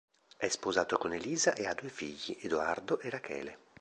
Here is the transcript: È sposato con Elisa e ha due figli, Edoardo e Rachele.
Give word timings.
È 0.35 0.47
sposato 0.47 0.97
con 0.97 1.13
Elisa 1.13 1.53
e 1.53 1.67
ha 1.67 1.75
due 1.75 1.89
figli, 1.89 2.35
Edoardo 2.41 2.97
e 3.01 3.09
Rachele. 3.11 3.57